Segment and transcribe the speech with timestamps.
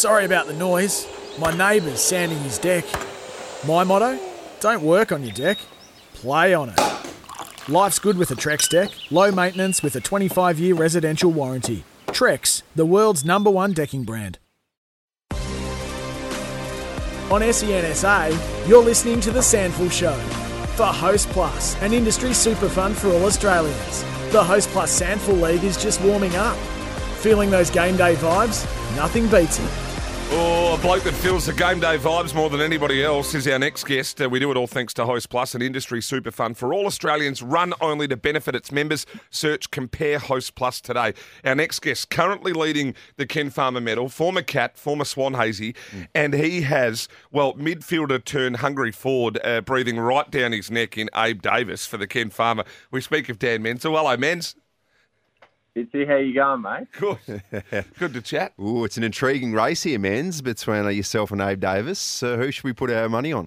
[0.00, 1.06] Sorry about the noise.
[1.38, 2.86] My neighbour's sanding his deck.
[3.66, 4.18] My motto?
[4.58, 5.58] Don't work on your deck,
[6.14, 6.80] play on it.
[7.68, 11.84] Life's good with a Trex deck, low maintenance with a 25 year residential warranty.
[12.06, 14.38] Trex, the world's number one decking brand.
[17.30, 18.28] On SEN SA,
[18.66, 20.14] you're listening to The SANFL Show
[20.76, 24.02] for Host Plus, an industry super fund for all Australians.
[24.32, 26.56] The Host Plus SANFL League is just warming up.
[27.18, 28.64] Feeling those game day vibes?
[28.96, 29.89] Nothing beats it.
[30.32, 33.58] Oh, a bloke that feels the game day vibes more than anybody else is our
[33.58, 34.22] next guest.
[34.22, 36.86] Uh, we do it all thanks to Host Plus, an industry super fund for all
[36.86, 39.06] Australians, run only to benefit its members.
[39.30, 41.14] Search Compare Host Plus today.
[41.44, 46.06] Our next guest, currently leading the Ken Farmer medal, former Cat, former Swan Hazy, mm.
[46.14, 51.10] and he has, well, midfielder turned hungry forward, uh, breathing right down his neck in
[51.16, 52.62] Abe Davis for the Ken Farmer.
[52.92, 53.96] We speak of Dan Menzel.
[53.96, 54.54] Hello, Menz.
[55.76, 56.88] Bitsy, how you going, mate?
[56.92, 57.42] Good.
[57.98, 58.52] Good to chat.
[58.60, 62.22] Ooh, it's an intriguing race here, Menz, between yourself and Abe Davis.
[62.22, 63.46] Uh, who should we put our money on?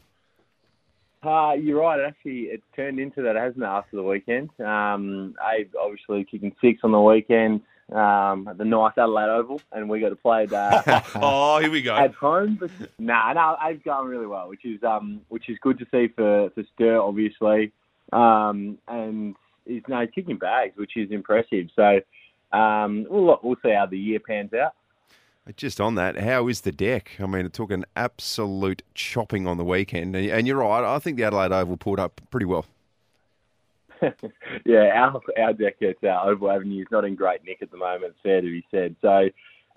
[1.22, 2.00] Uh, you're right.
[2.00, 4.50] Actually, it turned into that, hasn't it, after the weekend?
[4.62, 9.90] Um, Abe obviously kicking six on the weekend um, at the nice Adelaide Oval, and
[9.90, 10.54] we got to play it.
[10.54, 11.96] Uh, oh, here we go.
[11.96, 15.78] At home, but nah, no, Abe's going really well, which is um, which is good
[15.80, 17.74] to see for for Sturt, obviously,
[18.14, 19.36] um, and
[19.66, 21.68] he's no kicking bags, which is impressive.
[21.76, 22.00] So
[22.58, 24.74] um, we'll, we'll see how the year pans out.
[25.58, 27.12] Just on that, how is the deck?
[27.20, 30.84] I mean, it took an absolute chopping on the weekend, and you're right.
[30.86, 32.66] I think the Adelaide Oval pulled up pretty well.
[34.66, 37.78] yeah, our our deck at uh, Oval Avenue is not in great nick at the
[37.78, 38.16] moment.
[38.24, 38.96] Fair to be said.
[39.02, 39.30] So,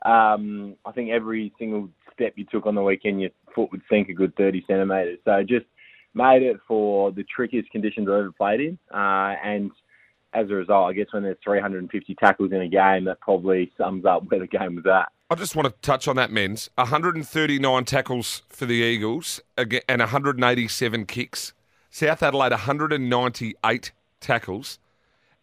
[0.09, 4.09] um, I think every single step you took on the weekend, your foot would sink
[4.09, 5.19] a good 30 centimetres.
[5.25, 5.67] So, just
[6.17, 9.71] made it for the trickiest conditions I've ever played in, uh, and
[10.33, 14.05] as a result, I guess when there's 350 tackles in a game, that probably sums
[14.05, 15.09] up where the game was at.
[15.31, 21.07] I just want to touch on that, Menz 139 tackles for the Eagles and 187
[21.07, 21.53] kicks.
[21.91, 24.79] South Adelaide 198 tackles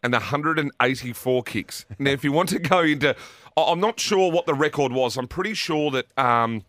[0.02, 1.84] and 184 kicks.
[1.98, 3.16] Now, if you want to go into,
[3.56, 5.16] I'm not sure what the record was.
[5.16, 6.06] I'm pretty sure that.
[6.18, 6.64] Um,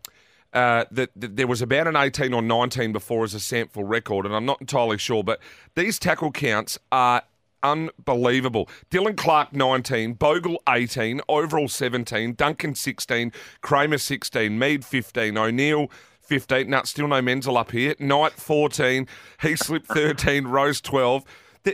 [0.55, 4.25] uh, that, that, there was about an 18 or 19 before as a SANFL record,
[4.25, 5.39] and I'm not entirely sure, but
[5.75, 7.23] these tackle counts are
[7.61, 8.69] unbelievable.
[8.89, 16.69] Dylan Clark, 19, Bogle, 18, Overall, 17, Duncan, 16, Kramer, 16, Mead, 15, O'Neill, 15.
[16.69, 17.95] No, still no Menzel up here.
[17.99, 19.07] Knight, 14,
[19.41, 21.23] Heaslip, 13, Rose, 12.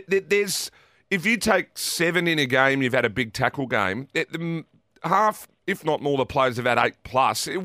[0.08, 0.70] There's,
[1.10, 4.08] if you take seven in a game, you've had a big tackle game.
[5.04, 7.46] half, if not more, the players have had eight plus.
[7.46, 7.60] It,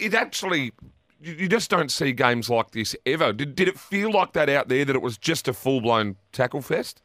[0.00, 0.72] it actually
[1.22, 3.32] you just don't see games like this ever.
[3.32, 6.16] Did, did it feel like that out there that it was just a full blown
[6.32, 7.02] tackle fest?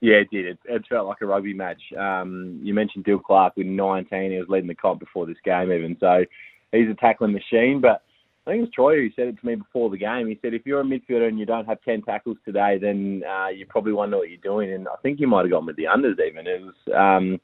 [0.00, 0.46] Yeah, it did.
[0.46, 1.80] It, it felt like a rugby match.
[1.98, 4.30] Um, you mentioned Dill Clark with 19.
[4.30, 5.96] He was leading the comp before this game, even.
[5.98, 6.24] So
[6.72, 7.80] he's a tackling machine.
[7.80, 8.02] But
[8.46, 10.28] I think it was Troy who said it to me before the game.
[10.28, 13.48] He said, if you're a midfielder and you don't have 10 tackles today, then uh,
[13.48, 14.72] you probably wonder what you're doing.
[14.74, 16.46] And I think he might have gone with the unders even.
[16.46, 17.40] It was um,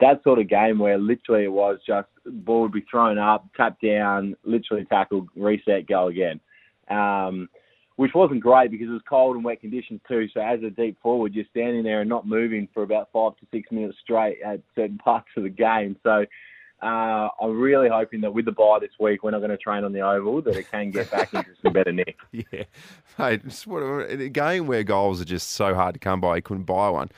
[0.00, 3.80] that sort of game where literally it was just ball would be thrown up, tap
[3.80, 6.40] down, literally tackle, reset, go again.
[6.88, 7.48] Um,
[7.96, 10.26] which wasn't great because it was cold and wet conditions too.
[10.34, 13.46] So as a deep forward, you're standing there and not moving for about five to
[13.52, 15.96] six minutes straight at certain parts of the game.
[16.02, 16.24] So
[16.82, 19.84] uh, I'm really hoping that with the bye this week, we're not going to train
[19.84, 22.16] on the oval, that it can get back into some better nick.
[22.32, 22.64] Yeah,
[23.16, 26.64] hey, what, a game where goals are just so hard to come by, you couldn't
[26.64, 27.10] buy one.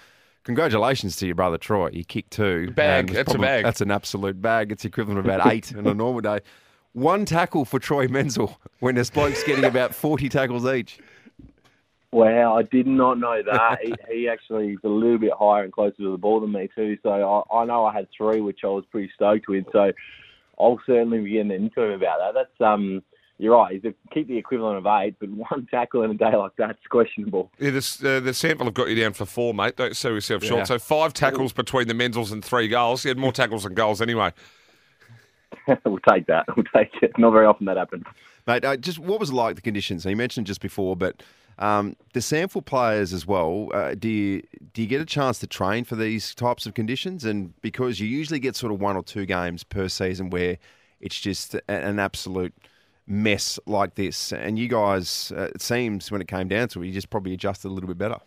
[0.47, 1.91] Congratulations to your brother Troy.
[1.91, 2.71] He kicked two.
[2.71, 3.11] Bag.
[3.11, 3.65] That's probably, a bag.
[3.65, 4.71] That's an absolute bag.
[4.71, 6.39] It's equivalent of about eight on a normal day.
[6.93, 11.01] One tackle for Troy Menzel when this bloke's getting about 40 tackles each.
[12.13, 13.79] Wow, I did not know that.
[13.83, 16.69] he, he, actually is a little bit higher and closer to the ball than me
[16.77, 16.97] too.
[17.03, 17.11] So
[17.51, 19.65] I, I know I had three, which I was pretty stoked with.
[19.73, 19.91] So
[20.61, 22.35] I'll certainly be getting into him about that.
[22.35, 23.03] That's um,
[23.39, 23.81] you're right.
[23.83, 27.51] He's keep the equivalent of eight, but one tackle in a day like that's questionable.
[27.59, 29.77] Yeah, this, uh, the SANFL have got you down for four, mate.
[29.77, 30.61] Don't sell yourself short.
[30.61, 30.65] Yeah.
[30.65, 33.03] So five tackles between the Menzels and three goals.
[33.03, 34.33] He had more tackles than goals anyway.
[35.85, 36.47] we'll take that.
[36.57, 37.13] We'll take it.
[37.19, 38.05] Not very often that happens.
[38.47, 40.05] Mate, uh, just what was it like the conditions?
[40.05, 41.23] you mentioned just before, but
[41.59, 43.69] um, the SANFL players as well.
[43.75, 47.25] Uh, do you do you get a chance to train for these types of conditions?
[47.25, 50.59] And because you usually get sort of one or two games per season where
[51.01, 52.55] it's just an absolute
[53.07, 56.87] mess like this, and you guys, uh, it seems when it came down to it,
[56.87, 58.19] you just probably adjusted a little bit better.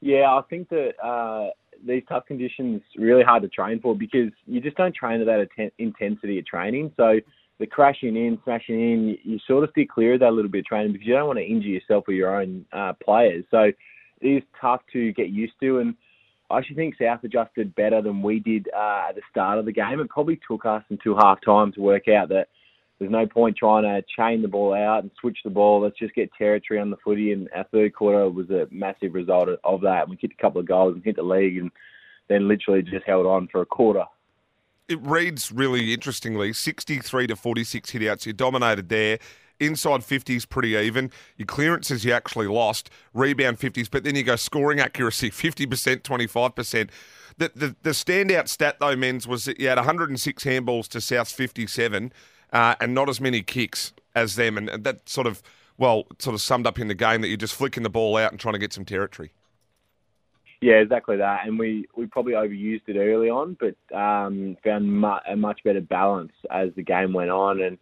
[0.00, 1.50] Yeah, I think that uh,
[1.84, 5.70] these tough conditions really hard to train for because you just don't train at that
[5.78, 6.92] intensity of training.
[6.96, 7.20] So
[7.58, 10.60] the crashing in, smashing in, you, sort of steer clear of that a little bit
[10.60, 13.44] of training because you don't want to injure yourself or your own uh, players.
[13.50, 13.70] So
[14.20, 15.78] it is tough to get used to.
[15.78, 15.94] And
[16.50, 19.72] I actually think South adjusted better than we did uh, at the start of the
[19.72, 20.00] game.
[20.00, 22.48] It probably took us until half time to work out that
[22.98, 25.80] there's no point trying to chain the ball out and switch the ball.
[25.80, 27.32] Let's just get territory on the footy.
[27.32, 30.08] And our third quarter was a massive result of that.
[30.08, 31.70] We kicked a couple of goals and hit the league, and
[32.28, 34.04] then literally just held on for a quarter.
[34.88, 38.24] It reads really interestingly 63 to 46 hitouts.
[38.24, 39.18] You dominated there.
[39.58, 41.10] Inside 50s pretty even.
[41.36, 42.90] Your clearances you actually lost.
[43.14, 46.90] Rebound 50s, but then you go scoring accuracy 50%, 25%.
[47.38, 51.32] The, the, the standout stat, though, Menz, was that you had 106 handballs to South's
[51.32, 52.12] 57
[52.52, 54.56] uh, and not as many kicks as them.
[54.56, 55.42] And, that sort of,
[55.78, 58.32] well, sort of summed up in the game that you're just flicking the ball out
[58.32, 59.32] and trying to get some territory.
[60.60, 61.46] Yeah, exactly that.
[61.46, 65.82] And we, we probably overused it early on, but um, found mu- a much better
[65.82, 67.60] balance as the game went on.
[67.60, 67.78] And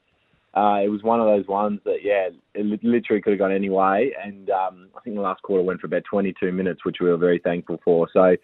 [0.54, 3.70] uh, it was one of those ones that, yeah, it literally could have gone any
[3.70, 4.12] way.
[4.22, 7.16] And um, I think the last quarter went for about 22 minutes, which we were
[7.16, 8.08] very thankful for.
[8.12, 8.36] So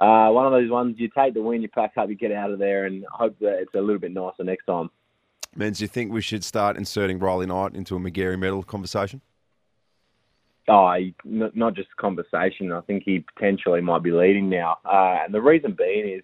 [0.00, 2.50] uh, one of those ones you take the win, you pack up, you get out
[2.50, 4.90] of there, and hope that it's a little bit nicer next time.
[5.58, 9.20] Do you think we should start inserting Riley Knight into a Magarey medal conversation?
[10.68, 12.70] Oh, he, not just conversation.
[12.70, 14.78] I think he potentially might be leading now.
[14.84, 16.22] Uh, and the reason being is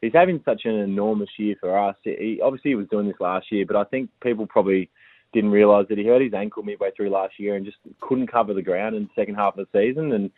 [0.00, 1.94] he's having such an enormous year for us.
[2.02, 4.90] He, obviously, he was doing this last year, but I think people probably
[5.32, 8.52] didn't realise that he hurt his ankle midway through last year and just couldn't cover
[8.52, 10.12] the ground in the second half of the season.
[10.12, 10.30] And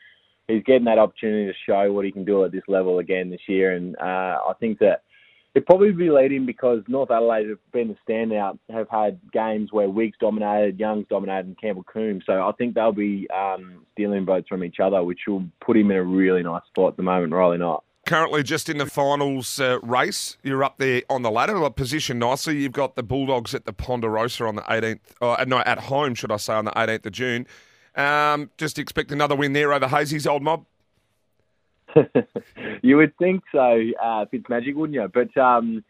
[0.49, 3.49] he's getting that opportunity to show what he can do at this level again this
[3.49, 3.73] year.
[3.73, 5.03] And uh, I think that
[5.55, 9.89] It'd probably be leading because North Adelaide have been the standout, have had games where
[9.89, 12.25] Weeks dominated, Young's dominated, and Campbell Coombs.
[12.27, 15.93] So I think they'll be um, stealing votes from each other, which will put him
[15.93, 17.79] in a really nice spot at the moment, Riley Knight.
[18.05, 22.21] Currently, just in the finals uh, race, you're up there on the ladder, like positioned
[22.21, 22.61] nicely.
[22.61, 26.33] You've got the Bulldogs at the Ponderosa on the 18th, uh, no, at home, should
[26.33, 27.47] I say, on the 18th of June.
[27.95, 30.67] Um, just expect another win there over Hazy's old mob.
[32.83, 35.09] you would think so, uh, Fitzmagic, wouldn't you?
[35.13, 35.85] But um,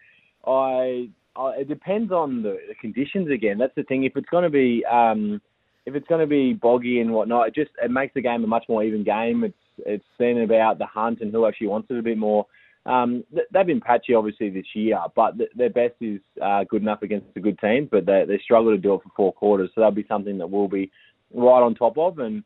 [0.46, 3.58] I, I, it depends on the, the, conditions again.
[3.58, 4.04] That's the thing.
[4.04, 5.40] If it's going to be, um,
[5.86, 8.46] if it's going to be boggy and whatnot, it just it makes the game a
[8.46, 9.44] much more even game.
[9.44, 12.46] It's it's been about the hunt and who actually wants it a bit more.
[12.86, 17.32] Um, they've been patchy obviously this year, but their best is uh, good enough against
[17.34, 19.70] the good teams, but they they struggle to do it for four quarters.
[19.74, 20.90] So that'll be something that we'll be
[21.32, 22.44] right on top of and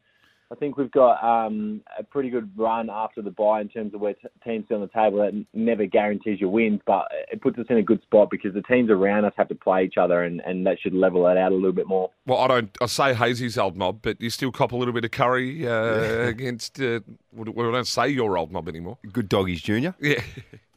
[0.50, 4.00] I think we've got um, a pretty good run after the bye in terms of
[4.00, 5.18] where t- teams sit on the table.
[5.18, 8.62] That never guarantees you wins, but it puts us in a good spot because the
[8.62, 11.52] teams around us have to play each other, and, and that should level it out
[11.52, 12.10] a little bit more.
[12.26, 12.78] Well, I don't.
[12.80, 16.26] I say Hazy's old mob, but you still cop a little bit of curry uh,
[16.28, 16.80] against.
[16.80, 17.00] Uh,
[17.30, 18.96] we don't say your old mob anymore.
[19.12, 19.94] Good doggies, Junior.
[20.00, 20.22] Yeah.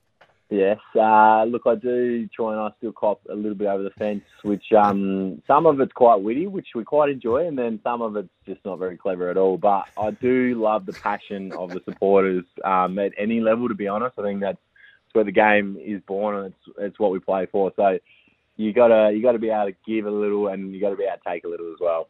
[0.52, 0.80] Yes.
[0.94, 4.26] Uh, look, I do try and I still cop a little bit over the fence,
[4.44, 8.18] which um, some of it's quite witty, which we quite enjoy, and then some of
[8.18, 9.58] it's just not very clever at all.
[9.58, 13.70] But I do love the passion of the supporters um, at any level.
[13.70, 14.58] To be honest, I think that's,
[15.14, 17.72] where the game is born, and it's it's what we play for.
[17.78, 18.00] So
[18.58, 21.18] you gotta you gotta be able to give a little, and you gotta be able
[21.18, 22.10] to take a little as well.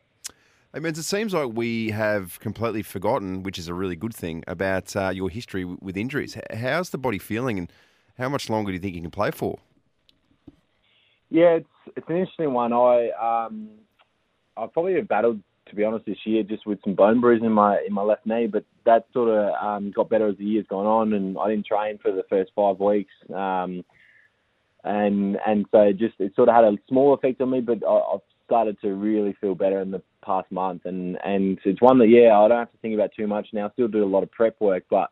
[0.73, 4.43] Hey, Menz, it seems like we have completely forgotten, which is a really good thing,
[4.47, 6.37] about uh, your history with injuries.
[6.51, 7.59] How's the body feeling?
[7.59, 7.71] And
[8.21, 9.59] how much longer do you think you can play for?
[11.29, 12.71] Yeah, it's it's an interesting one.
[12.73, 13.69] I um,
[14.55, 17.51] I probably have battled to be honest this year just with some bone bruising in
[17.51, 20.65] my in my left knee, but that sort of um, got better as the year's
[20.67, 23.13] gone on, and I didn't train for the first five weeks.
[23.33, 23.83] Um,
[24.83, 27.85] and and so it just it sort of had a small effect on me, but
[27.87, 31.99] I, I've started to really feel better in the past month, and and it's one
[31.99, 33.67] that yeah I don't have to think about too much now.
[33.67, 35.09] I still do a lot of prep work, but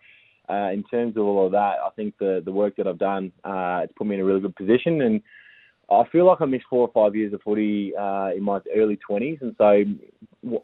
[0.49, 3.31] uh, in terms of all of that, I think the the work that I've done
[3.43, 5.21] uh, it's put me in a really good position, and
[5.91, 8.97] I feel like I missed four or five years of footy uh, in my early
[8.97, 9.83] twenties, and so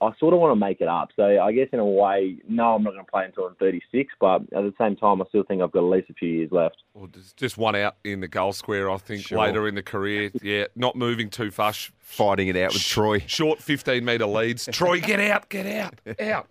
[0.02, 1.10] I sort of want to make it up.
[1.16, 4.14] So I guess in a way, no, I'm not going to play until I'm 36,
[4.22, 6.50] but at the same time, I still think I've got at least a few years
[6.52, 6.78] left.
[6.94, 9.40] Well, just one out in the goal square, I think, sure.
[9.40, 10.32] later in the career.
[10.46, 11.92] Yeah, not moving too fast.
[11.98, 13.20] Fighting it out with Troy.
[13.26, 14.70] Short 15 metre leads.
[14.72, 16.48] Troy, get out, get out, out.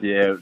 [0.00, 0.36] Yeah,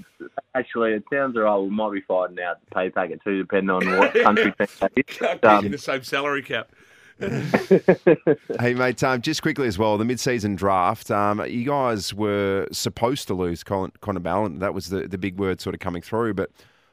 [0.54, 1.62] actually, it sounds alright.
[1.62, 4.52] We might be fighting out the pay packet too, depending on what country
[5.06, 6.70] Can't um, the same salary cap.
[8.60, 13.28] hey, mate, um, just quickly as well, the mid-season draft, um, you guys were supposed
[13.28, 14.58] to lose Colin, Connor Ballin.
[14.58, 16.50] That was the, the big word sort of coming through, but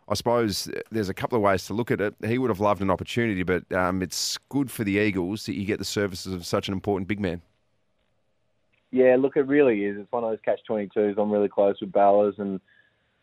[0.08, 2.16] I suppose there's a couple of ways to look at it.
[2.26, 5.66] He would have loved an opportunity, but um, it's good for the Eagles that you
[5.66, 7.42] get the services of such an important big man.
[8.92, 9.98] Yeah, look, it really is.
[10.00, 11.16] It's one of those catch twenty twos.
[11.18, 12.60] I'm really close with Ballas, and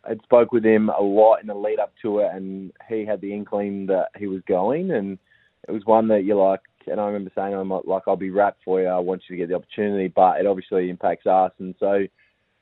[0.04, 3.20] I spoke with him a lot in the lead up to it, and he had
[3.20, 5.18] the inkling that he was going, and
[5.66, 8.60] it was one that you're like, and I remember saying him like, I'll be rapt
[8.64, 8.86] for you.
[8.86, 12.06] I want you to get the opportunity, but it obviously impacts us, and so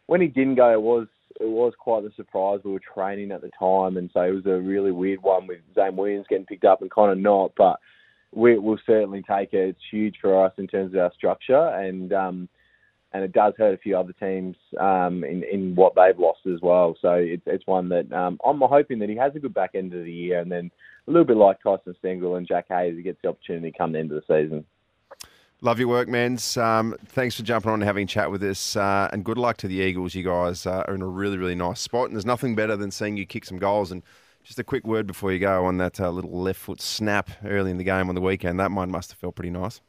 [0.06, 1.06] when he didn't go, it was
[1.40, 2.61] it was quite a surprise.
[2.64, 5.58] We were training at the time, and so it was a really weird one with
[5.75, 7.52] Zane Williams getting picked up and Connor not.
[7.56, 7.80] But
[8.32, 9.70] we, will certainly take it.
[9.70, 12.49] It's huge for us in terms of our structure, and um,
[13.14, 16.61] and it does hurt a few other teams um, in in what they've lost as
[16.61, 16.97] well.
[17.00, 19.94] So it's it's one that um, I'm hoping that he has a good back end
[19.94, 20.71] of the year, and then
[21.06, 24.00] a little bit like Tyson Stengel and Jack Hayes, he gets the opportunity come the
[24.00, 24.64] end of the season.
[25.61, 26.61] Love your work, Menz.
[26.61, 28.76] Um, thanks for jumping on and having a chat with us.
[28.76, 30.14] Uh, and good luck to the Eagles.
[30.14, 32.06] You guys uh, are in a really, really nice spot.
[32.06, 33.90] And there's nothing better than seeing you kick some goals.
[33.90, 34.02] And
[34.42, 37.71] just a quick word before you go on that uh, little left foot snap early
[37.71, 38.61] in the game on the weekend.
[38.61, 39.80] That one must have felt pretty nice.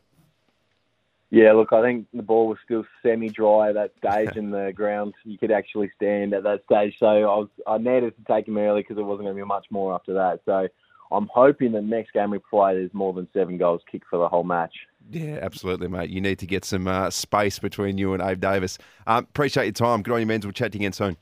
[1.32, 5.14] Yeah, look, I think the ball was still semi-dry at that stage, and the ground
[5.24, 6.96] you could actually stand at that stage.
[7.00, 9.48] So I was I needed to take him early because it wasn't going to be
[9.48, 10.42] much more after that.
[10.46, 10.68] So
[11.12, 14.28] I'm hoping the next game we play there's more than seven goals kicked for the
[14.28, 14.74] whole match.
[15.12, 16.10] Yeah, absolutely, mate.
[16.10, 18.78] You need to get some uh, space between you and Abe Davis.
[19.06, 20.02] Um, appreciate your time.
[20.02, 20.48] Good on you, Menzel.
[20.48, 21.18] We'll chat to you again soon.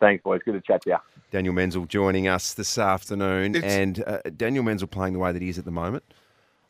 [0.00, 0.40] Thanks, boys.
[0.44, 0.96] Good to chat to you.
[1.30, 3.64] Daniel Menzel joining us this afternoon, it's...
[3.64, 6.02] and uh, Daniel Menzel playing the way that he is at the moment.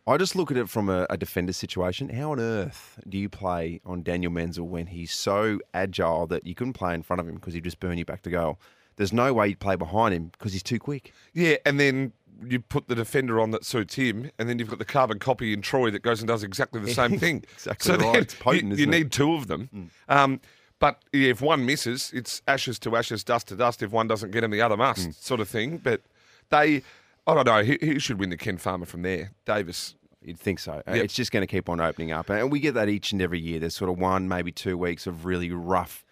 [0.06, 2.08] I just look at it from a, a, defender situation.
[2.08, 6.56] How on earth do you play on Daniel Menzel when he's so agile that you
[6.56, 8.58] couldn't play in front of him because he'd just burn you back to goal?
[8.96, 11.12] There's no way you'd play behind him because he's too quick.
[11.32, 12.12] Yeah, and then
[12.44, 15.52] you put the defender on that suits him, and then you've got the carbon copy
[15.52, 17.44] in Troy that goes and does exactly the same thing.
[17.52, 18.22] exactly so right.
[18.22, 19.70] It's potent, you, you need two of them.
[19.74, 20.14] Mm.
[20.14, 20.40] Um,
[20.78, 23.82] but yeah, if one misses, it's ashes to ashes, dust to dust.
[23.84, 25.14] If one doesn't get him, the other must, mm.
[25.14, 25.78] sort of thing.
[25.78, 26.02] But
[26.50, 26.82] they,
[27.26, 29.30] I don't know, who, should win the Ken Farmer from there?
[29.44, 29.94] Davis.
[30.20, 30.82] You'd think so.
[30.86, 30.96] Yep.
[30.96, 32.30] It's just going to keep on opening up.
[32.30, 33.58] And we get that each and every year.
[33.58, 36.04] There's sort of one, maybe two weeks of really rough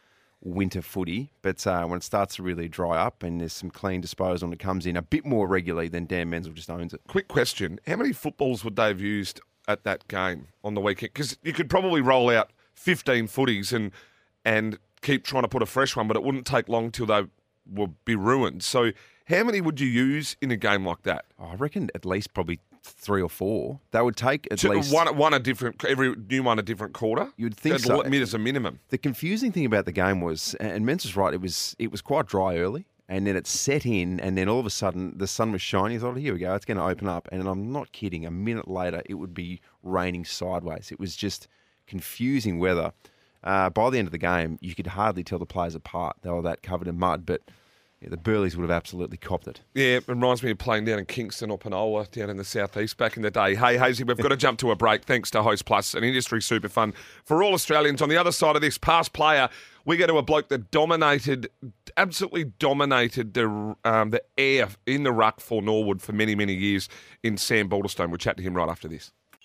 [0.43, 1.31] winter footy.
[1.43, 4.55] But uh, when it starts to really dry up and there's some clean disposal and
[4.55, 7.01] it comes in a bit more regularly, then Dan Menzel just owns it.
[7.09, 11.13] Quick question How many footballs would they have used at that game on the weekend?
[11.13, 13.93] Because you could probably roll out 15 footies and,
[14.45, 17.25] and keep trying to put a fresh one, but it wouldn't take long till they
[17.67, 18.63] would be ruined.
[18.63, 18.93] So,
[19.27, 21.25] how many would you use in a game like that?
[21.39, 23.81] Oh, I reckon at least probably three or four.
[23.93, 27.31] That would take at least one, one a different every new one a different quarter.
[27.37, 28.03] You'd think so.
[28.03, 28.81] Mid As a minimum.
[28.89, 31.33] The confusing thing about the game was, and Menz is right.
[31.33, 34.61] It was it was quite dry early, and then it set in, and then all
[34.61, 35.99] of a sudden the sun was shining.
[35.99, 38.25] I thought, here we go, it's going to open up, and I'm not kidding.
[38.25, 40.91] A minute later, it would be raining sideways.
[40.91, 41.49] It was just
[41.87, 42.93] confusing weather.
[43.43, 46.17] Uh, by the end of the game, you could hardly tell the players apart.
[46.23, 47.43] They were that covered in mud, but
[48.01, 49.61] yeah, the Burleys would have absolutely copped it.
[49.75, 52.97] Yeah, it reminds me of playing down in Kingston or Penola down in the southeast
[52.97, 53.55] back in the day.
[53.55, 56.41] Hey, Hazy, we've got to jump to a break thanks to Host Plus, an industry
[56.41, 56.95] super fun
[57.25, 58.01] for all Australians.
[58.01, 59.51] On the other side of this, past player,
[59.85, 61.51] we go to a bloke that dominated,
[61.99, 66.89] absolutely dominated the um, the air in the ruck for Norwood for many, many years
[67.23, 68.09] in Sam Balderstone.
[68.09, 69.13] We'll chat to him right after this.